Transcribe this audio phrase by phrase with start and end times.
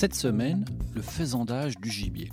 [0.00, 2.32] Cette semaine, le faisandage du gibier.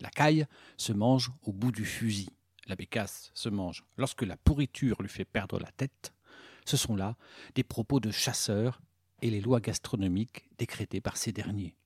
[0.00, 0.44] La caille
[0.76, 2.30] se mange au bout du fusil.
[2.66, 6.12] La bécasse se mange lorsque la pourriture lui fait perdre la tête.
[6.64, 7.14] Ce sont là
[7.54, 8.80] des propos de chasseurs
[9.22, 11.76] et les lois gastronomiques décrétées par ces derniers.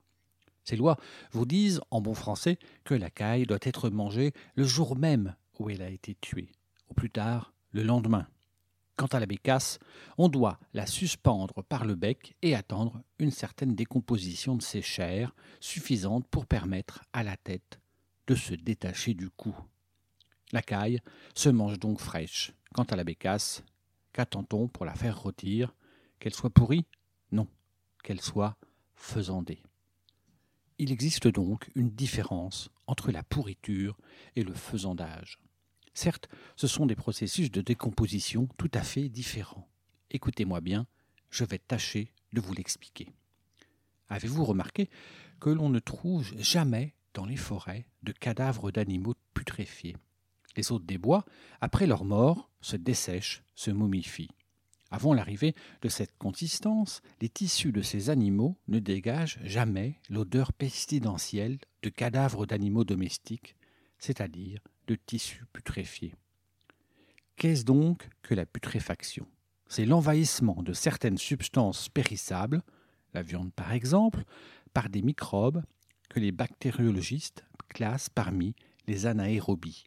[0.64, 0.96] Ces lois
[1.32, 5.68] vous disent, en bon français, que la caille doit être mangée le jour même où
[5.68, 6.52] elle a été tuée,
[6.88, 8.26] ou plus tard le lendemain.
[9.00, 9.78] Quant à la bécasse,
[10.18, 15.34] on doit la suspendre par le bec et attendre une certaine décomposition de ses chairs,
[15.58, 17.80] suffisante pour permettre à la tête
[18.26, 19.56] de se détacher du cou.
[20.52, 21.00] La caille
[21.34, 22.52] se mange donc fraîche.
[22.74, 23.64] Quant à la bécasse,
[24.12, 25.74] qu'attend-on pour la faire rôtir?
[26.18, 26.84] Qu'elle soit pourrie?
[27.32, 27.48] Non,
[28.04, 28.58] qu'elle soit
[28.96, 29.62] faisandée.
[30.76, 33.96] Il existe donc une différence entre la pourriture
[34.36, 35.38] et le faisandage.
[35.94, 39.68] Certes, ce sont des processus de décomposition tout à fait différents.
[40.10, 40.86] Écoutez-moi bien,
[41.30, 43.08] je vais tâcher de vous l'expliquer.
[44.08, 44.88] Avez-vous remarqué
[45.40, 49.96] que l'on ne trouve jamais dans les forêts de cadavres d'animaux putréfiés?
[50.56, 51.24] Les hôtes des bois,
[51.60, 54.30] après leur mort, se dessèchent, se momifient.
[54.90, 61.58] Avant l'arrivée de cette consistance, les tissus de ces animaux ne dégagent jamais l'odeur pestilentielle
[61.82, 63.54] de cadavres d'animaux domestiques,
[63.98, 64.60] c'est-à-dire
[64.94, 66.14] tissus putréfiés.
[67.36, 69.26] Qu'est-ce donc que la putréfaction?
[69.68, 72.62] C'est l'envahissement de certaines substances périssables,
[73.14, 74.24] la viande par exemple,
[74.74, 75.62] par des microbes
[76.08, 78.54] que les bactériologistes classent parmi
[78.86, 79.84] les anaérobies,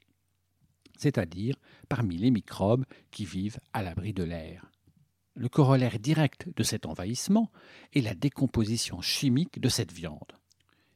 [0.98, 1.58] c'est-à-dire
[1.90, 4.72] parmi les microbes qui vivent à l'abri de l'air.
[5.36, 7.52] Le corollaire direct de cet envahissement
[7.94, 10.40] est la décomposition chimique de cette viande.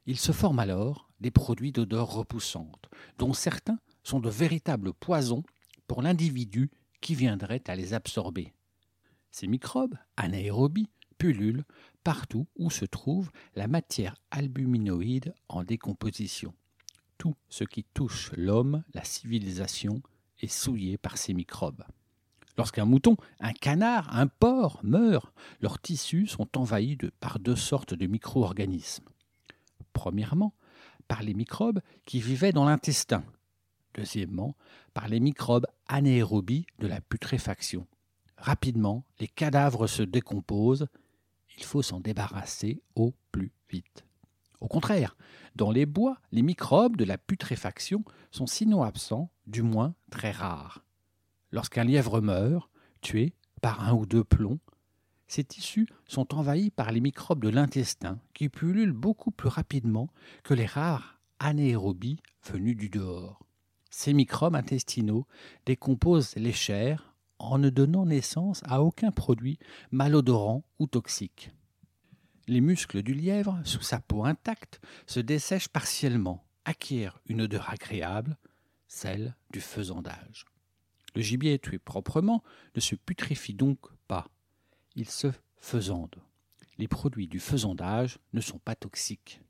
[0.06, 2.88] Il se forme alors des produits d'odeur repoussante,
[3.18, 5.44] dont certains sont de véritables poisons
[5.86, 8.54] pour l'individu qui viendrait à les absorber.
[9.32, 11.66] Ces microbes, anaérobies, pullulent
[12.06, 16.54] partout où se trouve la matière albuminoïde en décomposition.
[17.18, 20.02] Tout ce qui touche l'homme, la civilisation,
[20.40, 21.84] est souillé par ces microbes.
[22.58, 28.08] Lorsqu'un mouton, un canard, un porc meurent, leurs tissus sont envahis par deux sortes de
[28.08, 29.10] micro-organismes.
[29.92, 30.54] Premièrement,
[31.10, 33.26] par les microbes qui vivaient dans l'intestin,
[33.98, 34.56] Deuxièmement,
[34.94, 37.88] par les microbes anaérobies de la putréfaction.
[38.38, 40.88] Rapidement, les cadavres se décomposent.
[41.58, 44.06] Il faut s'en débarrasser au plus vite.
[44.62, 45.18] Au contraire,
[45.56, 50.84] dans les bois, les microbes de la putréfaction sont sinon absents, du moins très rares.
[51.52, 52.70] Lorsqu'un lièvre meurt,
[53.02, 54.60] tué par un ou deux plombs,
[55.28, 60.10] ces tissus sont envahis par les microbes de l'intestin qui pullulent beaucoup plus rapidement
[60.44, 63.47] que les rares anaérobies venus du dehors.
[63.90, 65.28] Ces microbes intestinaux
[65.66, 69.60] décomposent les chairs en ne donnant naissance à aucun produit
[69.92, 71.52] malodorant ou toxique.
[72.48, 78.38] Les muscles du lièvre, sous sa peau intacte, se dessèchent partiellement, acquièrent une odeur agréable,
[78.88, 80.46] celle du faisandage.
[81.16, 82.44] Le gibier tué proprement
[82.76, 84.28] ne se putréfie donc pas,
[84.96, 86.16] il se faisande.
[86.78, 89.42] Les produits du faisandage ne sont pas toxiques.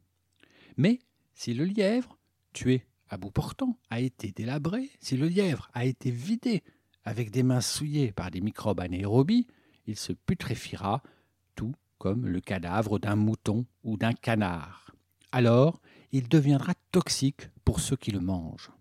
[0.77, 0.99] Mais
[1.33, 2.17] si le lièvre,
[2.53, 6.63] tué à bout portant a été délabré, si le lièvre a été vidé
[7.03, 9.47] avec des mains souillées par des microbes anaérobies,
[9.85, 11.01] il se putréfiera,
[11.55, 14.91] tout comme le cadavre d'un mouton ou d'un canard.
[15.31, 15.81] Alors,
[16.11, 18.71] il deviendra toxique pour ceux qui le mangent.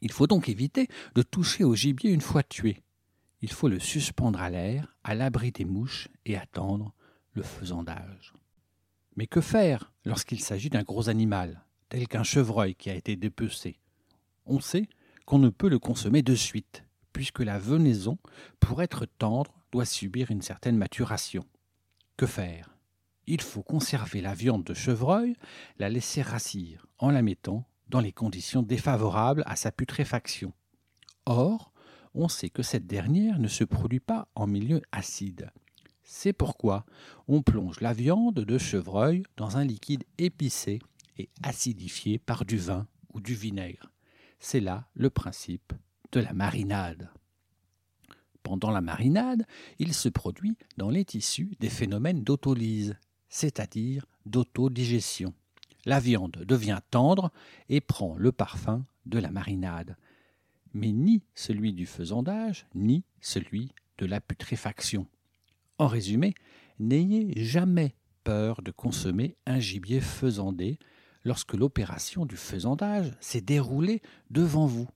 [0.00, 2.82] Il faut donc éviter de toucher au gibier une fois tué.
[3.40, 6.94] Il faut le suspendre à l'air, à l'abri des mouches, et attendre
[7.32, 8.34] le faisandage.
[9.16, 11.64] Mais que faire lorsqu'il s'agit d'un gros animal?
[11.92, 13.78] Tel qu'un chevreuil qui a été dépecé.
[14.46, 14.88] On sait
[15.26, 18.16] qu'on ne peut le consommer de suite, puisque la venaison,
[18.60, 21.44] pour être tendre, doit subir une certaine maturation.
[22.16, 22.74] Que faire?
[23.26, 25.36] Il faut conserver la viande de chevreuil,
[25.78, 30.54] la laisser rassir, en la mettant dans les conditions défavorables à sa putréfaction.
[31.26, 31.74] Or,
[32.14, 35.50] on sait que cette dernière ne se produit pas en milieu acide.
[36.04, 36.86] C'est pourquoi
[37.28, 40.78] on plonge la viande de chevreuil dans un liquide épicé
[41.18, 43.90] et acidifié par du vin ou du vinaigre.
[44.38, 45.72] C'est là le principe
[46.12, 47.10] de la marinade.
[48.42, 49.46] Pendant la marinade,
[49.78, 52.96] il se produit dans les tissus des phénomènes d'autolyse,
[53.28, 55.32] c'est-à-dire d'autodigestion.
[55.84, 57.30] La viande devient tendre
[57.68, 59.96] et prend le parfum de la marinade,
[60.74, 65.06] mais ni celui du faisandage, ni celui de la putréfaction.
[65.78, 66.34] En résumé,
[66.78, 67.94] n'ayez jamais
[68.24, 70.78] peur de consommer un gibier faisandé
[71.24, 74.88] lorsque l'opération du faisandage s'est déroulée devant vous,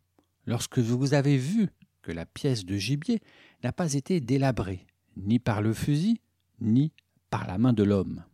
[0.47, 1.69] lorsque vous avez vu
[2.03, 3.21] que la pièce de gibier
[3.63, 4.87] n'a pas été délabrée,
[5.17, 6.21] ni par le fusil,
[6.61, 6.93] ni
[7.31, 8.25] par la main de l'homme.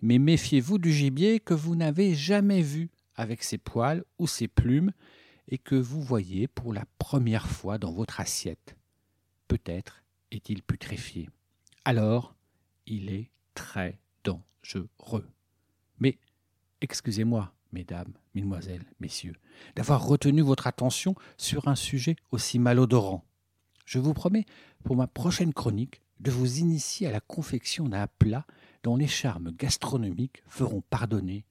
[0.00, 4.92] Mais méfiez-vous du gibier que vous n'avez jamais vu avec ses poils ou ses plumes
[5.48, 8.76] et que vous voyez pour la première fois dans votre assiette.
[9.48, 11.28] Peut-être est-il putréfié.
[11.84, 12.34] Alors,
[12.86, 15.28] il est très dangereux.
[15.98, 16.18] Mais
[16.82, 19.36] excusez-moi, mesdames, mesdemoiselles, messieurs,
[19.76, 23.24] d'avoir retenu votre attention sur un sujet aussi malodorant.
[23.86, 24.46] Je vous promets,
[24.84, 28.46] pour ma prochaine chronique, de vous initier à la confection d'un plat
[28.82, 31.44] dont les charmes gastronomiques feront pardonner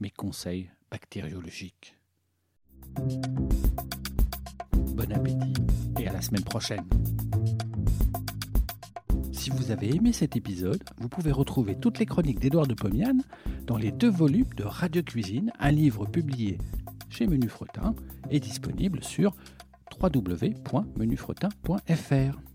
[0.00, 1.96] mes conseils bactériologiques.
[4.72, 5.54] Bon appétit
[5.98, 6.86] et à la semaine prochaine.
[9.32, 13.16] Si vous avez aimé cet épisode, vous pouvez retrouver toutes les chroniques d'Édouard de Pomian
[13.66, 16.56] dans les deux volumes de Radio Cuisine, un livre publié
[17.08, 17.94] chez Menu Fretin
[18.30, 19.34] et disponible sur
[20.00, 22.49] www.menufretin.fr.